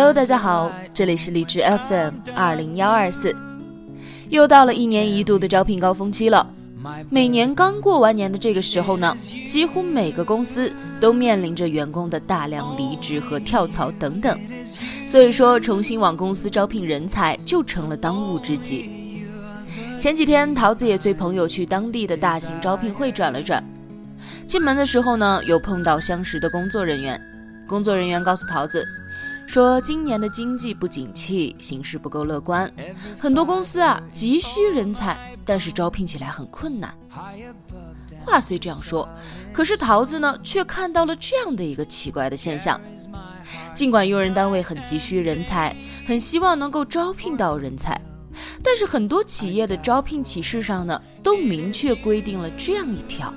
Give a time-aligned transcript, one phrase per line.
[0.00, 3.36] Hello，大家好，这里是荔枝 FM 二零幺二四，
[4.30, 6.54] 又到了一年一度的招聘高峰期了。
[7.10, 9.14] 每年刚过完年的这个时候呢，
[9.46, 14.40] 几乎每个公司都面临着员工的大量离职和跳槽等等，
[15.06, 18.88] 所以说重新往公司招聘人才就成了当务之急。
[19.98, 23.62] 前几天，桃子也随朋友去当地的大型招聘会转了转，
[24.46, 27.20] 进门的时候呢，有碰到相识的工作人员，
[27.68, 28.82] 工作人员告诉桃子。
[29.50, 32.72] 说今年的经济不景气，形势不够乐观，
[33.18, 36.96] 很多公司啊急需人才，但是招聘起来很困难。
[38.24, 39.08] 话虽这样说，
[39.52, 42.80] 可是桃子呢却看到了这样的一个奇怪的现象：
[43.74, 45.74] 尽管用人单位很急需人才，
[46.06, 48.00] 很希望能够招聘到人才，
[48.62, 53.34] 但是很多企业的招聘启事上呢都明确规定了这样一条：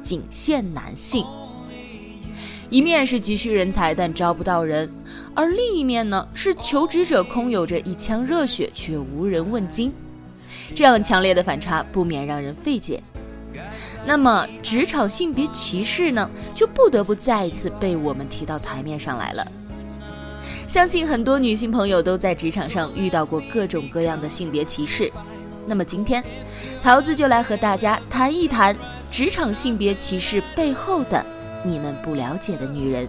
[0.00, 1.26] 仅限男性。
[2.70, 4.88] 一面是急需人才，但招不到人。
[5.34, 9.92] 而另一面呢，是求职者空有着一腔热血，却无人问津，
[10.74, 13.02] 这样强烈的反差不免让人费解。
[14.06, 19.46] 那么，职场性别歧视呢，就不得不再一次被我们提到台面上来了。
[20.66, 25.10] 相信很多女性朋友都在职场上遇到过各种各样的性别歧视。
[25.66, 26.24] 那么今天，
[26.82, 28.76] 桃子就来和大家谈一谈
[29.10, 31.24] 职场性别歧视背后的
[31.64, 33.08] 你们不了解的女人。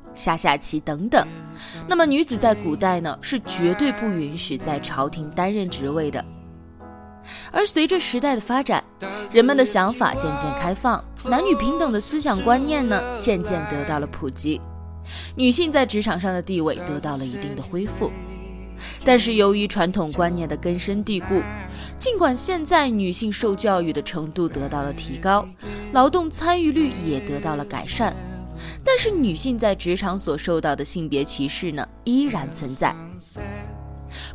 [0.13, 1.25] 下下棋等等，
[1.87, 6.23] 那么女子在古代呢是绝对不允许在朝廷担任职位的。
[7.51, 8.83] 而随着时代的发展，
[9.31, 14.59] 人们的想法渐渐开放，男女平等的思想观念呢渐渐得到了普及，
[15.35, 18.11] 女性在职场上的地位得到了一定的恢复。
[19.05, 21.41] 但是由于传统观念的根深蒂固，
[21.99, 25.47] 尽管现在女性受教育的程度得到了提高，
[25.91, 28.15] 劳动参与率也得到了改善。
[28.83, 32.95] 但是女性在职场所受到的性别歧视呢，依然存在。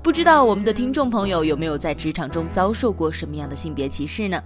[0.03, 4.43] 不知道我们的听众朋友有没有在职场中遭受过什么样的性别歧视呢？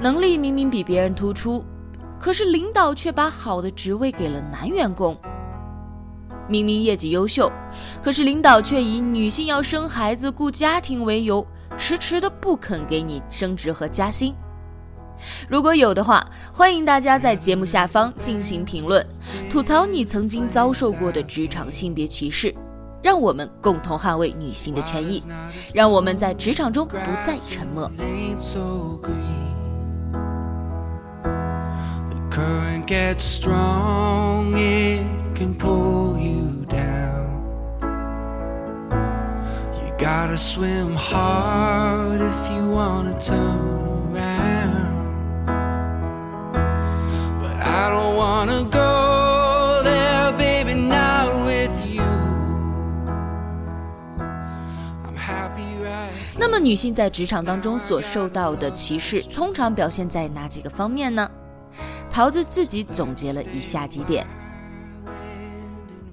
[0.00, 1.64] 能力明明比别人突出，
[2.20, 5.16] 可是领导却把好的职位给了男员工。
[6.48, 7.50] 明明业绩优秀，
[8.02, 11.44] 可是领导却以女性要生孩子、顾家庭为由，
[11.76, 14.34] 迟迟的不肯给你升职和加薪。
[15.48, 19.04] 如果有的话，欢迎大家在节目下方进行评论，
[19.50, 22.54] 吐槽你曾经遭受过的职场性别歧视，
[23.02, 25.22] 让我们共同捍卫女性的权益，
[25.72, 27.90] 让我们在职场中不再沉默。
[56.38, 61.28] 那么，女性在职场当中所受到的歧视，通常表现在哪几个方面呢？
[62.08, 64.24] 桃子自己总结了以下几点：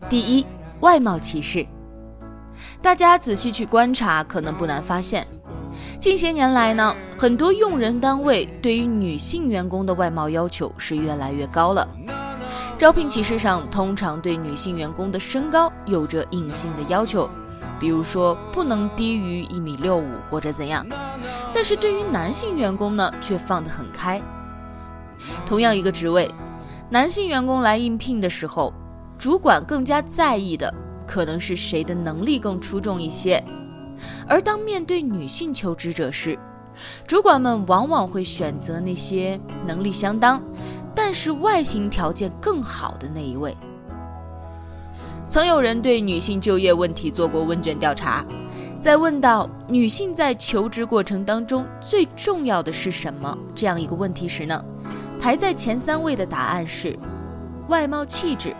[0.09, 0.45] 第一，
[0.79, 1.65] 外貌歧视。
[2.81, 5.25] 大家仔细去观察，可能不难发现，
[5.99, 11.87] 近些年来呢，很多用人单位对于女性员工的外貌要求是越来越高了。
[12.77, 17.29] 招聘启事上通常对女性员工的身高有着硬性的要求。
[17.79, 20.85] 比如说不能低于一米六五或者怎样，
[21.53, 24.21] 但是对于男性员工呢却放得很开。
[25.45, 26.29] 同样一个职位，
[26.89, 28.73] 男性员工来应聘的时候，
[29.17, 30.73] 主管更加在意的
[31.05, 33.43] 可能是谁的能力更出众一些，
[34.27, 36.39] 而当面对女性求职者时，
[37.05, 40.41] 主管们往往会选择那些能力相当，
[40.95, 43.55] 但是外形条件更好的那一位。
[45.29, 48.23] 曾有人对女性就业问题做过问卷调查，
[48.79, 54.63] 在问到女性在求职过程当中最重要的是什么这样一个问题时呢，
[55.19, 56.97] 排在前三位的答案是
[57.69, 58.55] 外貌气质、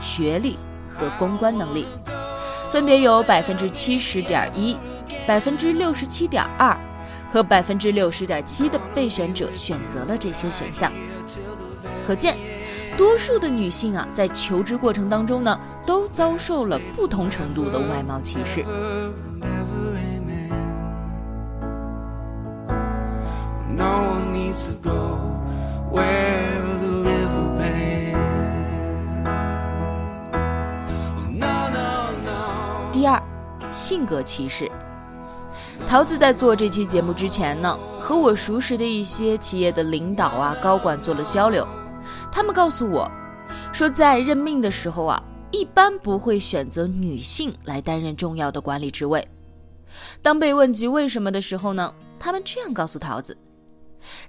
[0.00, 0.58] 学历
[0.88, 1.86] 和公关能力，
[2.70, 4.76] 分别有百分之七十点一、
[5.24, 6.76] 百分之六十七点二
[7.30, 10.90] 和百分之六十点七的备选者选择了这些选项。
[12.06, 12.36] 可见，
[12.96, 18.64] 多数的女性啊，在求职过程当中呢，都遭受了不同程度的外貌歧视。
[32.92, 33.20] 第二，
[33.70, 34.70] 性格歧视。
[35.88, 41.66] 桃子在做这期节目之前呢，和我熟识的一些企业的领导啊、高管做了交流，
[42.30, 43.10] 他们告诉我，
[43.72, 49.26] 说在任命的时候啊，一般不会选择女性来担任重要的管理职位。
[50.20, 53.36] 当被问及为什么的时候呢，他们这样告诉桃子，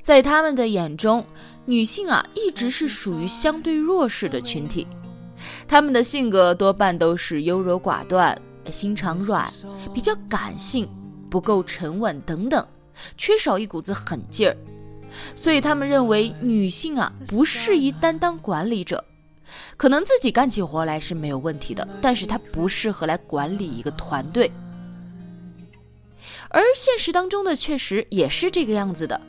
[0.02, 1.26] 在他们的眼中，
[1.66, 4.88] 女性啊一直是属于相对弱势的群体，
[5.68, 8.40] 他们的性格多半都是优柔寡断。
[8.72, 9.52] 心肠软，
[9.94, 10.90] 比较感性，
[11.30, 12.66] 不够沉稳等等，
[13.18, 14.56] 缺少一股子狠劲儿，
[15.36, 19.04] 所以他们认为女性啊不适宜担当管理者，
[19.78, 24.52] 可能自己干起活来是没有问题的，但是她不适合来管理一个团队。
[26.50, 29.20] 而现实当中呢，确实也是这个样子的，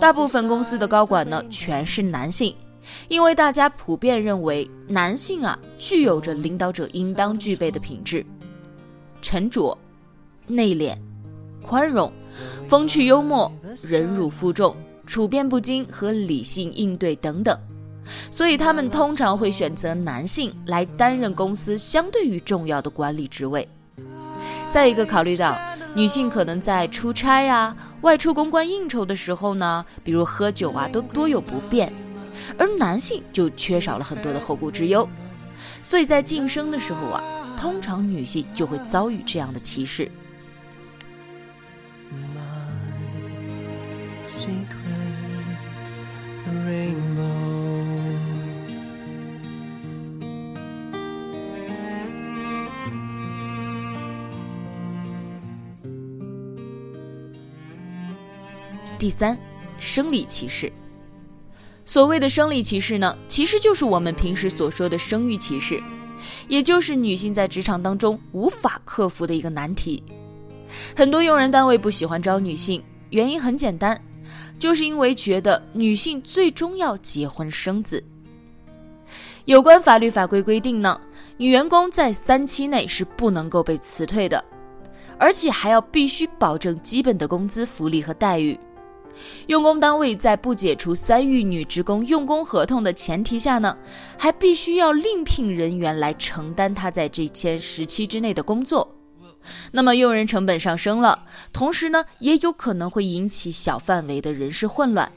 [0.00, 2.56] 大部分公司的高管呢全是男性，
[3.08, 8.24] 因为大家普遍认为男性啊具有着领导者应当具备的品质。
[9.20, 9.76] 沉着、
[10.46, 10.94] 内敛、
[11.62, 12.12] 宽容、
[12.66, 13.50] 风趣幽默、
[13.82, 17.58] 忍辱负重、处变不惊和理性应对等等，
[18.30, 23.68] 所以他们通常会选择男性来担任公司相对于重要的管理职位。
[24.70, 25.58] 再一个，考虑到
[25.94, 31.92] 女性可能在出差啊、外出公关应酬的时候呢，比如喝酒啊，都多有不便，
[32.58, 35.08] 而男性就缺少了很多的后顾之忧，
[35.82, 37.22] 所以在晋升的时候啊。
[37.56, 40.10] 通常女性就会遭遇这样的歧视。
[58.98, 59.38] 第三，
[59.78, 60.72] 生理歧视。
[61.84, 65.82] 所谓的生理歧视呢，其实就是我们平时所说的生育歧视。
[66.48, 70.02] 也就是女性在职场当中无法克服的一个难题。
[70.96, 74.00] 很多用人单位不喜欢招女性，原因很简单，
[74.58, 78.02] 就是因为觉得女性最终要结婚生子。
[79.44, 80.98] 有关法律法规规定呢，
[81.36, 84.42] 女员工在三期内是不能够被辞退的，
[85.18, 88.58] 而且还要必须保证基本的工资福利和待遇。
[89.46, 93.76] 用工单位在不解除三育女职工用工合同的前提下呢，
[94.18, 98.93] 还必须要另聘人员来承担她在这签时期之内的工作。
[99.72, 105.10] 那么用人成本上升了，同时呢，也有可能会引起小范围的人事混乱。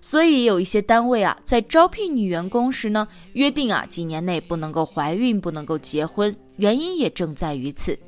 [0.00, 7.98] 所以有一些单位啊，在招聘女员工时呢，约定啊几年内不能够怀孕，不能够结婚，原因也正在于此。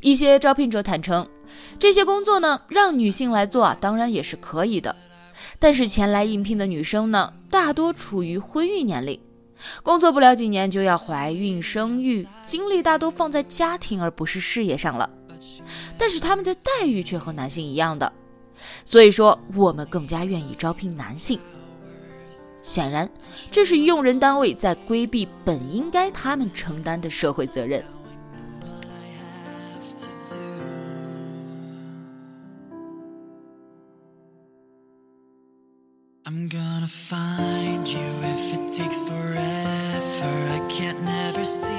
[0.00, 1.28] 一些招聘者坦诚。
[1.78, 4.94] 这些工作呢，让女性来做啊，当然也是可以的。
[5.60, 9.18] 但是前来应聘的女生呢，大多处于婚育年龄，
[9.82, 15.08] 工作不了几年就要怀孕生育，精力大多放在家庭而不是事业上了。
[15.96, 18.12] 但是他们的待遇却和男性一样的，
[18.84, 21.38] 所以说我们更加愿意招聘男性。
[22.62, 23.08] 显然，
[23.50, 27.82] 这是用人单位在规避本应该他们承担的社会责任。
[36.28, 39.38] I'm gonna find you if it takes forever.
[40.50, 41.72] I can't never see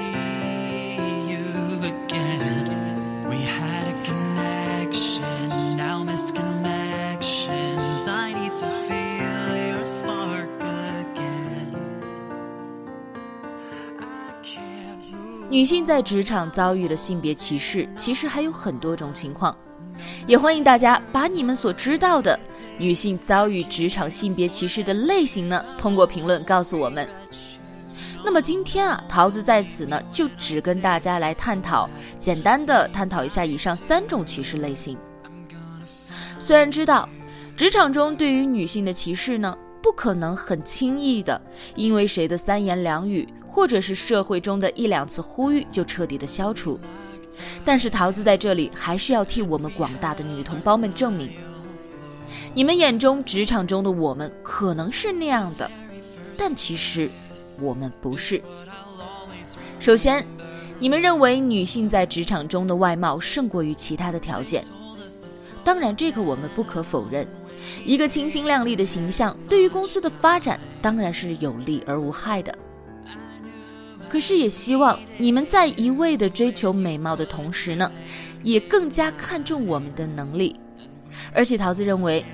[1.30, 3.28] you again.
[3.30, 8.08] We had a connection, now missed connections.
[8.08, 11.76] I need to feel your spark again.
[15.48, 19.56] 女性在职场遭遇的性别歧视，其实还有很多种情况。
[20.30, 22.38] 也欢迎大家把你们所知道的
[22.78, 27.10] 女性遭遇职场性别歧视的类型呢，通过评论告诉我们。
[28.24, 34.96] 那么今天啊，桃子在此呢，就只跟大家来探讨，简单的探讨一下以上三种歧视类型。
[36.38, 37.08] 虽然知道
[37.56, 41.42] 职场中对于女性的歧视呢，不可能很轻易的，
[41.74, 46.78] 因为谁的三言两语，或者是社会中的一两次呼吁就彻底的消除。
[47.64, 51.30] 但是桃子在这里还是要替我们广大的女同胞们证明，
[52.54, 55.70] 你们眼中职场中的我们可能是那样的，
[56.36, 57.10] 但其实
[57.60, 58.42] 我们不是。
[59.78, 60.26] 首先，
[60.78, 64.64] 你们认为女性在职场中的外貌胜过于其他的条件？
[65.62, 67.26] 当然，这个我们不可否认。
[67.84, 72.56] 一个清新亮丽的形象，对于公司的发展当然是有利而无害的。
[74.10, 77.90] 可是，也希望你们在一味的追求美貌的同时呢，
[78.42, 80.58] 也更加看重我们的能力。
[81.32, 82.24] 而且，桃子认为，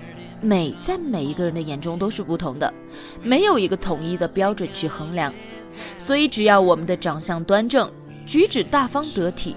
[0.41, 2.73] 美在每一个人的眼中都是不同的，
[3.23, 5.33] 没有一个统一的标准去衡量。
[5.99, 7.91] 所以，只要我们的长相端正。
[8.27, 9.55] 举止大方得体，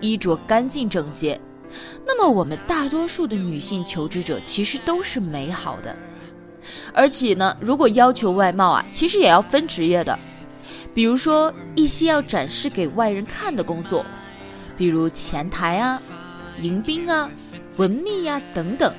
[0.00, 1.40] 衣着干净整洁，
[2.04, 5.96] 那么我们大多数的女性求职者其实都是美好的。
[6.92, 10.18] 而且呢，如果要求外貌啊，其实也要分职业的。
[10.98, 14.04] 比如说一些要展示给外人看的工作，
[14.76, 16.02] 比如前台啊、
[16.60, 17.30] 迎宾啊、
[17.76, 18.92] 文秘呀等等，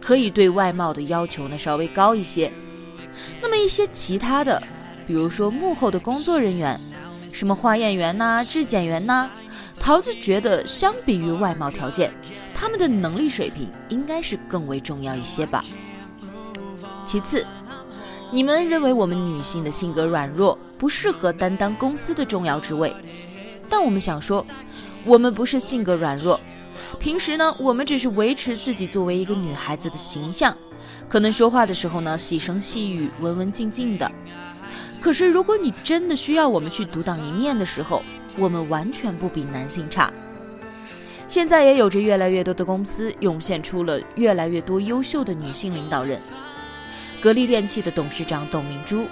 [0.00, 2.52] 可以对外貌的要求呢稍微高一些。
[3.42, 4.62] 那么一些其他的，
[5.08, 6.80] 比如说幕后的工作人员。
[7.32, 9.28] 什么化验员呐、质检员呐，
[9.80, 12.12] 桃子觉得相比于外貌条件，
[12.54, 15.64] 他们的能力水平应该是更为重要一些吧。
[17.04, 17.44] 其次，
[18.34, 22.92] 你们认为我们女性的性格软弱，不适合担当公司的重要职位，
[23.70, 24.44] 但我们想说，
[25.04, 26.40] 我们不是性格软弱，
[26.98, 30.52] 平时呢，我们只是维持自己作为一个女孩子的形象，
[31.08, 34.10] 可能说话的时候呢，细声细语、文文静静的。
[35.00, 38.02] 可是，如果你真的需要我们去独当一面的时候，
[38.36, 40.12] 我们完全不比男性差。
[41.28, 46.20] 现在也有着越来越多的公司涌现出了越来越多优秀的女性领导人，
[47.24, 49.08] 格力电器的董事长董明珠，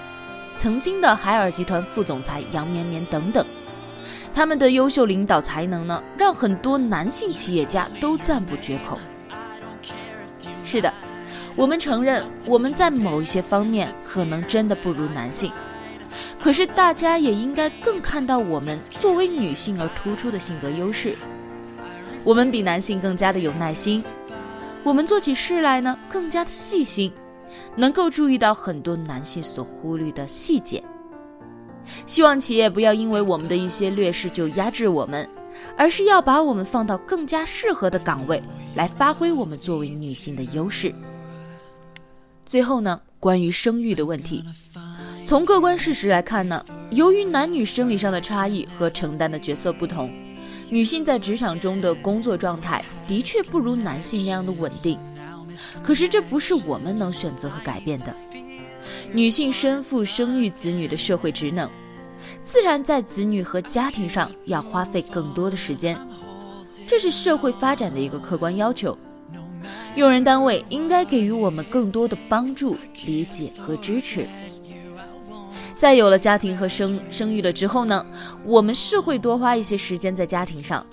[0.52, 3.42] 曾经的海尔集团副总裁杨绵绵等等，
[4.35, 8.99] 他们的优秀领导才能呢，让很多男性企业家都赞不绝口。
[10.62, 10.92] 是的，
[11.57, 15.50] 我们承认我们在某一些方面可能真的不如男性。
[16.38, 21.16] 可是，大家也应该更看到我们作为女性而突出的性格优势。
[22.25, 24.04] 我们比男性更加的有耐心，
[24.83, 27.11] 我们做起事来呢更加的细心，
[27.76, 30.82] 能够注意到很多男性所忽略的细节。
[32.06, 35.28] 希望企业不要因为我们的一些劣势就压制我们，
[35.76, 38.42] 而是要把我们放到更加适合的岗位
[38.76, 40.94] 来发挥我们作为女性的优势。
[42.47, 44.44] 最后呢，关于生育的问题。
[45.25, 50.11] 从客观事实来看呢，由于男女生理上的差异和承担的角色不同，
[50.68, 54.99] 女性在职场中的工作状态的确不如男性那样的稳定。
[55.82, 58.14] 可是这不是我们能选择和改变的。
[59.12, 61.68] 女性身负生育子女的社会职能，
[62.42, 65.99] 自然在子女和家庭上要花费更多的时间，
[66.87, 68.97] 这是社会发展的一个客观要求。
[69.94, 74.26] 用人单位应该给予我们更多的帮助、理解和支持。
[75.76, 78.06] 在有了家庭和生生育了之后呢，
[78.44, 80.87] 我们是会多花一些时间在家庭上，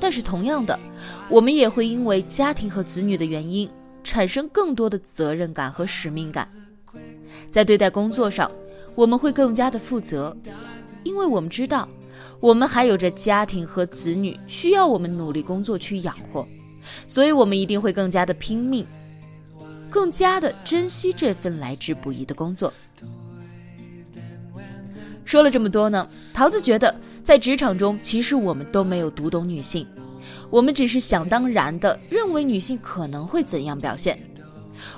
[0.00, 0.78] 但是同样的，
[1.28, 3.68] 我们也会因为家庭和子女的原因，
[4.02, 6.48] 产生更多的责任感和使命感。
[7.50, 8.50] 在对待工作上，
[8.94, 10.36] 我们会更加的负责，
[11.02, 11.88] 因为我们知道，
[12.40, 16.46] 我们还有着家庭和子女需要我们努力工作去养活，
[17.06, 18.86] 所以我们一定会更加的拼命，
[19.88, 22.72] 更加的珍惜这份来之不易的工作。
[25.24, 26.92] 说了这么多呢，桃子觉得
[27.22, 29.86] 在职场中，其实我们都没有读懂女性，
[30.50, 34.18] 我们只是想当然的认为女性可能会怎样表现，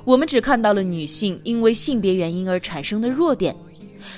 [0.04, 3.54] 我们只看到了女性因为性别原因而产生的弱点，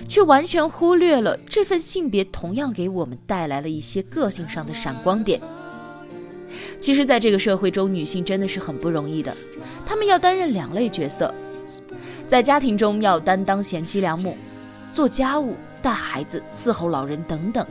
[0.08, 5.40] 却完全忽略了这份性别同样给我们带来了一些个性上的闪光点。
[6.80, 9.36] 其实，在这个社会中，女性真的是很不容易的，
[9.84, 11.34] 她们要担任两类角色，
[12.26, 14.36] 在家庭中要担当贤妻良母，
[14.92, 15.54] 做家务。
[15.84, 17.62] 带孩子、伺候老人等等，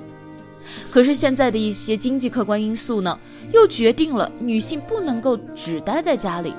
[0.92, 3.20] 可是现在的一些经济客观因素呢，
[3.51, 6.53] 又决定了女性不能够只待在家里，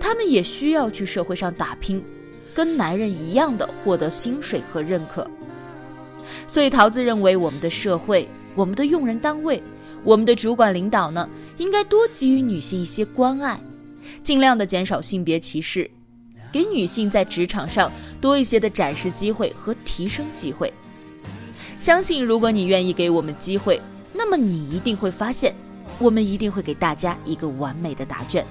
[0.00, 2.02] 她们也需要去社会上打拼，
[2.54, 5.28] 跟男人一样的获得薪水和认可。
[6.46, 9.62] 所以桃子认为，我们的社会、我们的用人单位、
[10.02, 11.28] 我们的主管领导呢，
[11.58, 13.60] 应该多给予女性一些关爱，
[14.22, 15.90] 尽量的减少性别歧视。
[16.50, 20.72] 给女性在职场上多一些的展示机会和提升机会。
[21.78, 23.80] 相信如果你愿意给我们机会，
[24.12, 25.54] 那么你一定会发现，
[26.00, 28.44] 我们一定会给大家一个完美的答卷。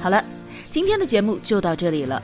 [0.00, 0.24] 好了，
[0.70, 2.22] 今天的节目就到这里了。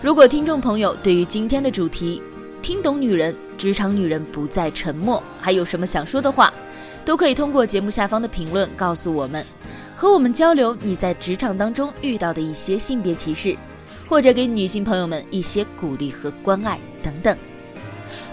[0.00, 2.22] 如果听众朋友对于今天的主题
[2.62, 6.50] “听懂女人，职场女人不再沉默”还有什么想说的话，
[7.04, 9.44] 都可以通过节目下方的评论告诉我们，
[9.94, 13.54] 和我们交流你在职场当中遇到的一些性别歧视，
[14.08, 17.36] 或者给女性朋友们一些鼓励和关爱等等。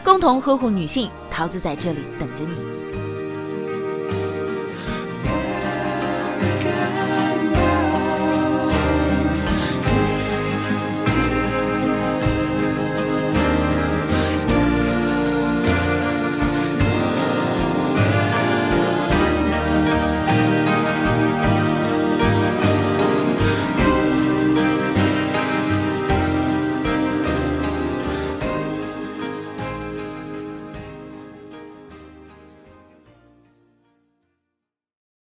[0.01, 2.86] 共同呵护女性，桃子在这里等着你。